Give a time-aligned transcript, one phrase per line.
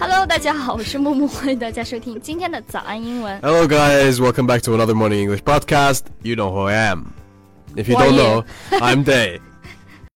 [0.00, 3.36] Hello，大家好，我是木木，欢迎大家收听今天的早安英文。
[3.42, 4.14] Hello, guys.
[4.14, 6.02] Welcome back to another morning English podcast.
[6.22, 7.06] You know who I am.
[7.74, 8.44] If you don't know,
[8.78, 9.40] I'm Day.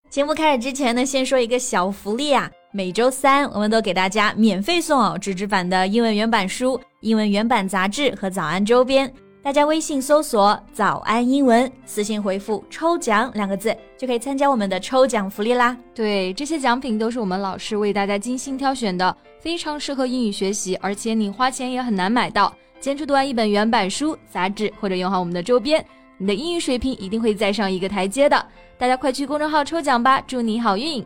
[0.08, 2.48] 节目开始之前呢，先说一个小福利啊！
[2.70, 9.12] 每周三我们都给大家免费送哦纸质版的英文原版书、英文原版杂志和早安周边。
[9.44, 15.76] 大家微信搜索“早安英文”，私信回复“抽奖”两个字，就可以参加我们的抽奖福利啦。
[15.92, 22.54] 对，这些奖品都是我们老师为大家精心挑选的，非常适合英语学习，而且你花钱也很难买到。
[22.78, 25.84] 坚持读完一本原版书、杂志，或者用好我们的周边，
[26.18, 28.46] 你的英语水平一定会再上一个台阶的。
[28.78, 31.04] 大家快去公众号抽奖吧，祝你好运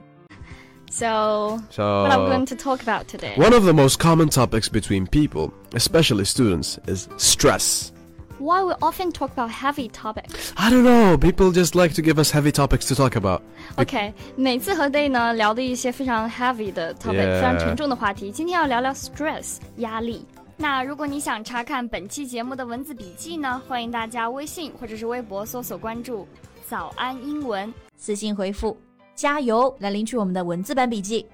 [0.91, 3.35] ！So, what are we going to talk about today?
[3.39, 7.96] one of the most common topics between people, especially students, is stress.
[8.40, 10.52] Why we often talk about heavy topics?
[10.56, 11.16] I don't know.
[11.16, 13.42] People just like to give us heavy topics to talk about.
[13.76, 18.32] OK，每次和 Day 呢聊的一些非常 heavy 的 topic，、 Yeah 非常沉重的话题。
[18.32, 20.26] 今天要聊聊 stress 压力。
[20.58, 26.26] 那如果你想查看本期节目的文字笔记呢，欢迎大家微信或者是微博搜索关注“
[26.68, 28.76] 早安英文私信回复“
[29.14, 31.26] 加油”来领取我们的文字版笔记。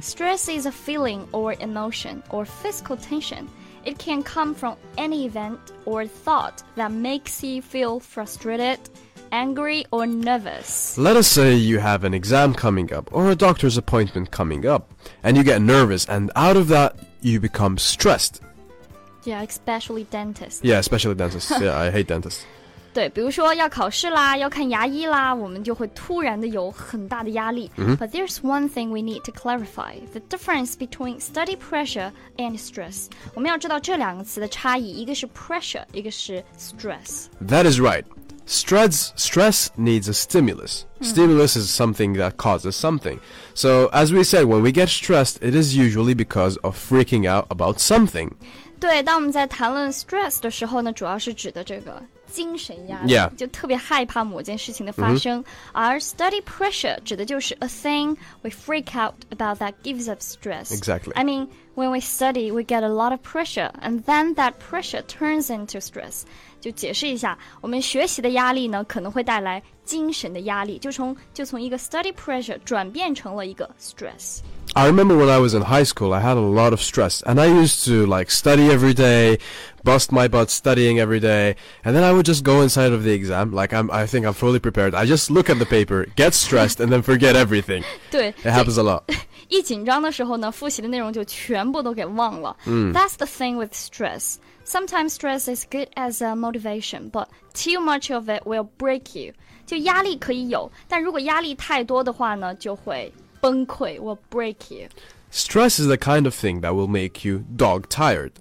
[0.00, 3.44] ”。Stress is a feeling or emotion or physical tension.
[3.85, 8.79] It can come from any event or thought that makes you feel frustrated,
[9.31, 10.97] angry, or nervous.
[10.97, 14.91] Let us say you have an exam coming up or a doctor's appointment coming up,
[15.23, 18.41] and you get nervous, and out of that, you become stressed.
[19.25, 20.61] Yeah, especially dentists.
[20.63, 21.51] Yeah, especially dentists.
[21.59, 22.45] yeah, I hate dentists.
[22.94, 27.70] 对，比如说要考试啦，要看牙医啦，我们就会突然的有很大的压力。
[27.76, 33.06] But there's one thing we need to clarify: the difference between study pressure and stress.
[33.34, 37.26] 我们要知道这两个词的差异，一个是 pressure，一个是 stress。
[37.46, 38.04] That is right.
[38.46, 40.84] Stress stress needs a stimulus.
[41.02, 43.18] Stimulus is something that causes something.
[43.54, 47.46] So as we said, when we get stressed, it is usually because of freaking out
[47.50, 48.30] about something.
[48.80, 52.02] 对，当我们在谈论 stress 的时候呢，主要是指的这个
[52.32, 55.42] 精神压力 Yeah 就特别害怕某件事情的发生。
[55.72, 60.70] 而 study pressure 指的就是 a thing we freak out about that gives us stress.
[60.70, 61.12] Exactly.
[61.14, 65.02] I mean, when we study, we get a lot of pressure, and then that pressure
[65.02, 66.22] turns into stress.
[66.60, 74.40] 就解释一下，我们学习的压力呢，可能会带来精神的压力，就从就从一个 study pressure 转变成了一个 stress。
[74.74, 77.40] I remember when I was in high school, I had a lot of stress, and
[77.40, 79.38] I used to like study every day,
[79.82, 83.12] bust my butt studying every day, and then I would just go inside of the
[83.12, 84.94] exam like I'm I think I'm fully prepared.
[84.94, 87.82] I just look at the paper, get stressed, and then forget everything.
[88.10, 89.04] 对， It happens a lot.
[89.48, 92.56] 一紧张的时候呢，复习的内容就全 部都给忘了。
[92.66, 94.36] That's the thing with stress.
[94.66, 99.32] Sometimes stress is good as a motivation, but too much of it will break you.
[99.66, 104.88] 就压力可以有，但如果压力太多的话呢，就会崩溃，will break you。
[105.30, 108.32] Stress is the kind of thing that will make you dog tired.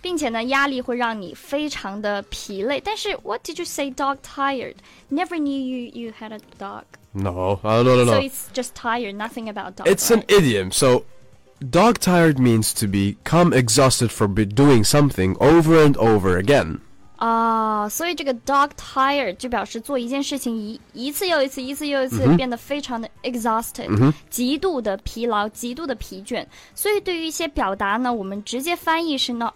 [0.00, 2.80] 并且呢，压力会让你非常的疲累。
[2.80, 3.90] 但是，What did you say?
[3.90, 4.76] Dog tired?
[5.10, 6.84] Never knew you you had a dog.
[7.12, 8.20] No, uh, no, no, So no.
[8.20, 9.88] it's just tired, nothing about dog.
[9.88, 10.30] It's an right?
[10.30, 10.70] idiom.
[10.70, 11.04] So,
[11.70, 16.80] dog tired means to become exhausted from be doing something over and over again.
[17.16, 26.44] 啊，所以这个 dog tired 就表示做一件事情一一次又一次，一次又一次，变得非常的 exhausted，、极度的疲劳，极度的疲倦。
[26.74, 29.54] 所以对于一些表达呢，我们直接翻译是 not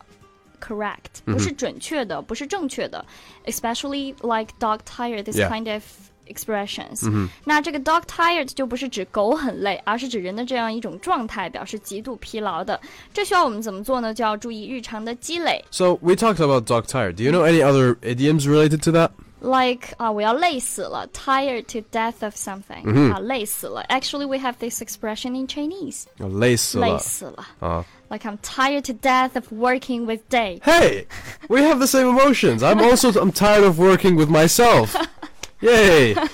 [0.58, 3.04] correct，不是准确的，不是正确的，
[3.44, 5.50] especially like dog tired this Yeah.
[5.50, 5.82] kind of
[6.26, 7.10] expressions。
[7.44, 12.80] 那这个 dog tired 就不是指狗很累，而是指人的这样一种状态，表示极度疲劳的。
[13.12, 14.14] 这需要我们怎么做呢？
[14.14, 15.64] 就要注意日常的积累。
[15.70, 17.14] So, we talked about dog tired.
[17.16, 19.10] Do you know any other idioms related to that?
[19.40, 23.84] like 啊，我要累死了，tired to death of something、啊，累死了。
[23.88, 27.46] Actually, we have this expression in Chinese，累死了。
[27.60, 30.60] Uh, Like I'm tired to death of working with Day。
[30.64, 31.06] hey,
[31.48, 32.60] we have the same emotions.
[32.62, 34.96] I'm also I'm tired of working with myself.
[35.61, 36.15] Yay!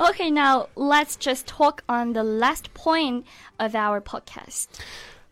[0.00, 3.24] Okay, now let's just talk on the last point
[3.60, 4.66] of our podcast.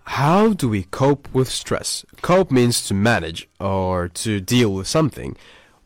[0.04, 2.04] How do we cope with stress?
[2.22, 5.36] Cope means to manage or to deal with something.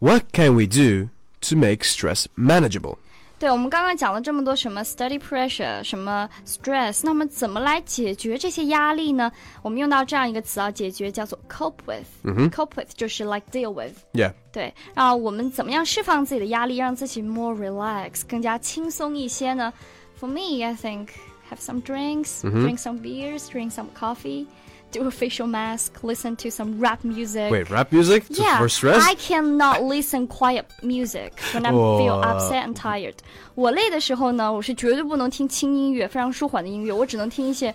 [0.01, 1.09] What can we do
[1.43, 2.99] to make stress manageable?
[3.45, 9.31] 对，我们刚刚讲了这么多什么 study pressure，什么 stress，那么怎么来解决这些压力呢？
[9.61, 12.07] 我们用到这样一个词啊，解决叫做 cope with。
[12.51, 13.93] cope with 就是 like deal with。
[14.15, 14.33] Yeah.
[14.51, 19.71] 对，啊我们怎么样释放自己的压力，让自己 more relax，更加轻松一些呢
[20.19, 21.09] ？For me, I think
[21.51, 24.47] have some drinks, drink some beers, drink some coffee,
[24.94, 27.52] do a facial mask, listen to some rap music.
[27.52, 28.98] Wait, rap music to- Yeah, for stress?
[29.04, 33.14] I cannot listen quiet music when I feel 哇 upset and tired.
[33.56, 37.74] 我累的时候呢，我是绝对不能听轻音乐，非常舒缓的音乐，我只能听一些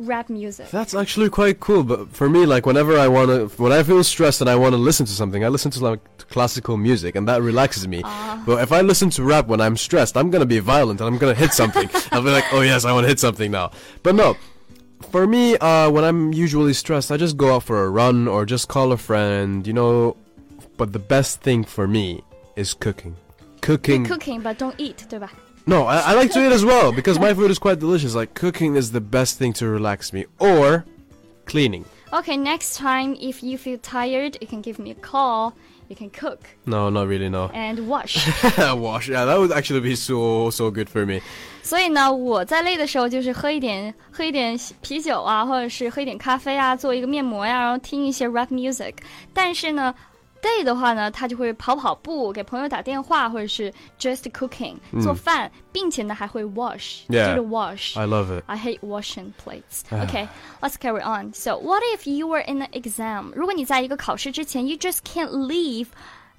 [0.00, 0.66] rap music.
[0.70, 1.82] That's actually quite cool.
[1.82, 5.06] But for me, like whenever I wanna, when I feel stressed and I wanna listen
[5.06, 8.02] to something, I listen to like classical music, and that relaxes me.
[8.46, 11.18] But if I listen to rap when I'm stressed, I'm gonna be violent and I'm
[11.18, 11.88] gonna hit something.
[12.12, 13.72] I'll be like, oh yes, I wanna hit something now.
[14.04, 14.36] But no.
[15.11, 18.45] For me, uh, when I'm usually stressed, I just go out for a run or
[18.45, 20.17] just call a friend, you know.
[20.75, 22.23] But the best thing for me
[22.55, 23.15] is cooking.
[23.61, 24.05] Cooking.
[24.05, 25.31] Cooking but don't eat，对吧
[25.67, 28.15] ？No, I, I like to eat as well because my food is quite delicious.
[28.15, 30.83] Like cooking is the best thing to relax me, or
[31.45, 31.85] cleaning.
[32.11, 35.53] Okay, next time if you feel tired, you can give me a call
[35.92, 37.30] You can cook No, not really.
[37.30, 37.50] No.
[37.54, 38.28] and wash.
[38.58, 39.08] Wash.
[39.08, 41.20] Yeah, that would actually be so so good for me.
[41.62, 48.94] 所以呢，我在累的时候就是喝一点喝一点啤酒啊，或者是喝一点咖啡啊，做一个面膜呀，然后听一些 rap music。
[49.32, 49.94] 但是呢
[50.42, 57.98] ，day 的话呢，他就会跑跑步，给朋友打电话，或者是 just cooking 做饭，并且呢还会 wash， Yeah 就是 wash。
[57.98, 58.44] I love it.
[58.46, 59.82] I hate washing plates.
[59.90, 60.28] Okay,
[60.60, 61.32] let's carry on.
[61.34, 63.32] So, what if you were in an exam?
[63.34, 65.88] 如果你在一个考试之前，you just can't leave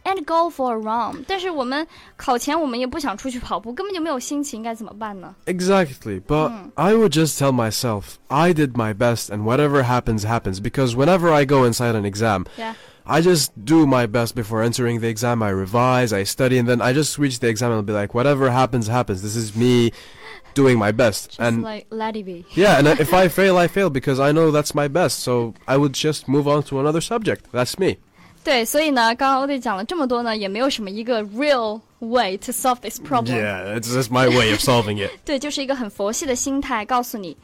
[0.06, 1.26] and go for a run.
[1.28, 5.36] 但是我们考前我们也不想出去跑步，根本就没有心情，该怎么办呢？
[5.46, 6.22] Exactly.
[6.22, 10.62] But I would just tell myself I did my best, and whatever happens happens.
[10.62, 12.76] Because whenever I go inside an exam, Yeah.
[13.06, 15.42] I just do my best before entering the exam.
[15.42, 18.14] I revise, I study, and then I just reach the exam and I'll be like,
[18.14, 19.22] whatever happens happens.
[19.22, 19.92] This is me
[20.54, 21.30] doing my best.
[21.30, 22.46] Just and like let it be.
[22.54, 25.20] Yeah, and if I fail, I fail because I know that's my best.
[25.20, 27.52] So I would just move on to another subject.
[27.52, 27.98] That's me.
[28.44, 33.36] 对，所以呢，刚刚欧弟讲了这么多呢，也没有什么一个 real way to solve this problem。
[33.36, 35.12] Yeah, it's just my way of solving it.
[35.26, 37.36] 对，就是一个很佛系的心态，告诉你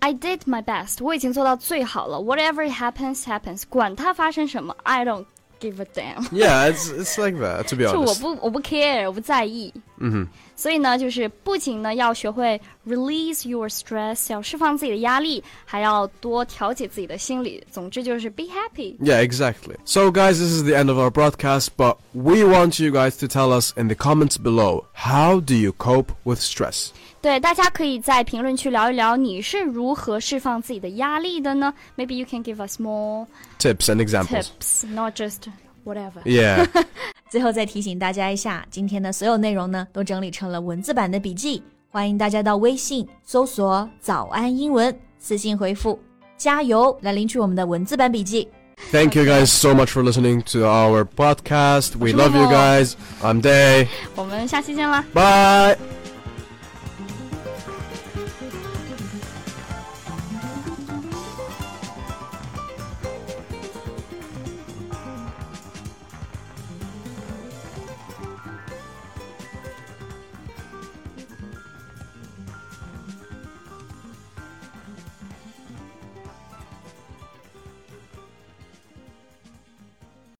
[0.00, 5.26] ，I did my best，我已经做到最好了，whatever happens happens，管它发生什么，I don't
[5.60, 6.24] give a damn。
[6.30, 7.68] Yeah, it's it's like that.
[7.68, 8.20] To be 就我 honest.
[8.20, 9.72] 不我不 care，我不在意。
[9.98, 10.28] 嗯哼。
[10.58, 17.62] 所以呢，就是不仅呢要学会 release your stress，要释放自己的压力，还要多调节自己的心理。
[17.70, 18.96] 总之就是 be happy。
[18.98, 19.76] Yeah, exactly.
[19.84, 23.26] So, guys, this is the end of our broadcast, but we want you guys to
[23.26, 26.88] tell us in the comments below how do you cope with stress?
[27.20, 31.74] 对，大家可以在评论区聊一聊你是如何释放自己的压力的呢？
[31.96, 33.26] Maybe you can give us more
[33.60, 34.50] Tips and examples.
[34.58, 35.48] tips, not just
[35.84, 36.22] whatever.
[36.24, 36.66] Yeah.
[37.30, 45.98] 最后再提醒大家一下，今天的所有内容呢都整理成了文字版的笔记，欢迎大家到微信搜索“早安英文”，私信回复“
[46.36, 48.48] 加油”来领取我们的文字版笔记。
[48.92, 51.96] Thank you guys so much for listening to our podcast.
[51.98, 52.52] We love you Momo.
[52.52, 52.92] guys.
[53.22, 53.88] I'm Day.
[54.14, 55.02] 我们下期见啦！
[55.14, 55.99] Bye.